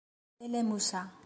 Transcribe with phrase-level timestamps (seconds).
[0.39, 1.01] Tala Musa.